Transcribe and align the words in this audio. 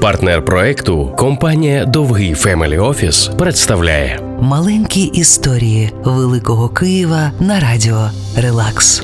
Партнер 0.00 0.44
проекту 0.44 1.12
компанія 1.16 1.84
Довгий 1.84 2.34
Family 2.34 2.78
Office 2.78 3.30
представляє 3.38 4.20
Маленькі 4.40 5.02
історії 5.02 5.92
Великого 6.04 6.68
Києва 6.68 7.30
на 7.40 7.60
радіо 7.60 8.10
Релакс. 8.36 9.02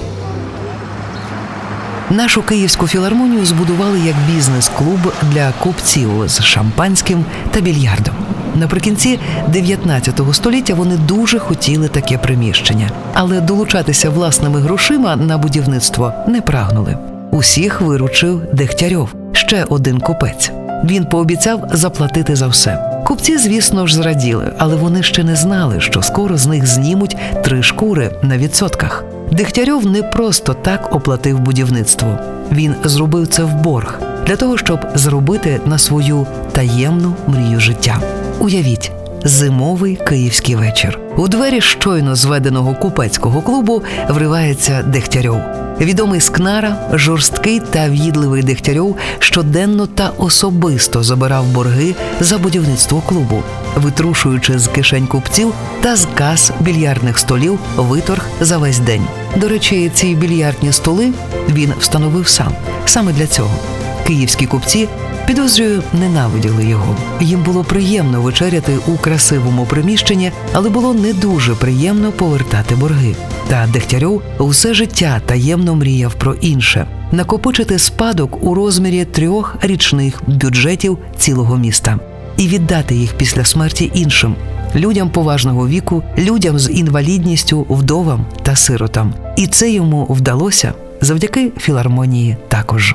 Нашу 2.11 2.43
київську 2.43 2.87
філармонію 2.87 3.47
збудували 3.47 3.99
як 4.07 4.17
бізнес-клуб 4.35 5.13
для 5.23 5.53
купців 5.63 6.11
з 6.27 6.43
шампанським 6.43 7.25
та 7.51 7.61
більярдом. 7.61 8.15
Наприкінці 8.55 9.19
19 9.49 10.21
століття 10.33 10.75
вони 10.75 10.97
дуже 10.97 11.39
хотіли 11.39 11.89
таке 11.89 12.19
приміщення, 12.19 12.91
але 13.15 13.41
долучатися 13.41 14.11
власними 14.11 14.61
грошима 14.61 15.17
на 15.17 15.39
будівництво 15.39 16.13
не 16.29 16.41
прагнули. 16.41 16.99
Усіх 17.31 17.81
виручив 17.81 18.43
Дегтярьов, 18.53 19.15
ще 19.33 19.65
один 19.65 20.01
купець. 20.01 20.53
Він 20.85 21.05
пообіцяв 21.05 21.69
заплатити 21.73 22.37
за 22.37 22.47
все. 22.47 23.03
Купці, 23.07 23.39
звісно 23.39 23.87
ж, 23.87 23.95
зраділи, 23.97 24.53
але 24.59 24.77
вони 24.77 25.03
ще 25.03 25.25
не 25.25 25.37
знали, 25.37 25.81
що 25.81 26.03
скоро 26.03 26.37
з 26.37 26.47
них 26.47 26.67
знімуть 26.67 27.17
три 27.45 27.63
шкури 27.63 28.11
на 28.23 28.39
відсотках. 28.39 29.05
Дегтярьов 29.33 29.87
не 29.87 30.03
просто 30.03 30.55
так 30.55 30.95
оплатив 30.95 31.39
будівництво. 31.41 32.19
Він 32.53 32.75
зробив 32.85 33.27
це 33.27 33.45
в 33.45 33.55
борг 33.55 34.01
для 34.27 34.37
того, 34.37 34.59
щоб 34.59 34.81
зробити 34.95 35.61
на 35.67 35.79
свою 35.79 36.27
таємну 36.53 37.15
мрію 37.27 37.61
життя. 37.61 37.99
Уявіть. 38.41 38.93
Зимовий 39.25 39.99
київський 40.09 40.57
вечір 40.57 40.99
у 41.17 41.29
двері 41.29 41.61
щойно 41.61 42.15
зведеного 42.15 42.75
купецького 42.75 43.43
клубу 43.43 43.83
вривається 44.09 44.83
Дегтярьов. 44.83 45.41
Відомий 45.81 46.21
скнара, 46.21 46.77
жорсткий 46.93 47.61
та 47.61 47.89
в'їдливий 47.89 48.43
Дегтярьов 48.43 48.97
щоденно 49.19 49.87
та 49.87 50.11
особисто 50.19 51.03
забирав 51.03 51.47
борги 51.47 51.95
за 52.21 52.39
будівництво 52.39 53.01
клубу, 53.01 53.43
витрушуючи 53.77 54.59
з 54.59 54.67
кишень 54.67 55.07
купців 55.07 55.55
та 55.81 55.97
з 55.97 56.07
кас 56.15 56.51
більярдних 56.61 57.19
столів 57.19 57.59
виторг 57.77 58.27
за 58.41 58.59
весь 58.59 58.79
день. 58.79 59.07
До 59.37 59.49
речі, 59.49 59.91
ці 59.95 60.15
більярдні 60.15 60.73
столи 60.73 61.13
він 61.49 61.73
встановив 61.81 62.29
сам 62.29 62.53
саме 62.85 63.13
для 63.13 63.27
цього. 63.27 63.84
Київські 64.07 64.47
купці 64.47 64.89
Підозрюю, 65.27 65.83
ненавиділи 65.93 66.65
його. 66.65 66.97
Їм 67.21 67.43
було 67.43 67.65
приємно 67.65 68.23
вечеряти 68.23 68.79
у 68.87 68.97
красивому 68.97 69.67
приміщенні, 69.67 70.33
але 70.53 70.71
було 70.71 70.95
не 70.95 71.13
дуже 71.13 71.55
приємно 71.55 72.13
повертати 72.13 72.75
борги. 72.75 73.15
Та 73.49 73.69
Дегтярьов 73.73 74.23
усе 74.39 74.75
життя 74.75 75.21
таємно 75.27 75.75
мріяв 75.75 76.15
про 76.15 76.35
інше 76.35 76.87
накопичити 77.13 77.79
спадок 77.79 78.45
у 78.45 78.55
розмірі 78.55 79.05
трьох 79.05 79.57
річних 79.61 80.23
бюджетів 80.27 80.99
цілого 81.19 81.57
міста 81.57 81.99
і 82.37 82.49
віддати 82.49 82.95
їх 82.95 83.15
після 83.17 83.45
смерті 83.45 83.91
іншим 83.95 84.35
людям 84.75 85.11
поважного 85.11 85.69
віку, 85.69 86.03
людям 86.19 86.59
з 86.59 86.71
інвалідністю, 86.71 87.67
вдовам 87.71 88.27
та 88.43 88.57
сиротам. 88.57 89.15
І 89.37 89.47
це 89.47 89.71
йому 89.71 90.07
вдалося 90.11 90.73
завдяки 91.01 91.53
філармонії 91.59 92.37
також. 92.49 92.95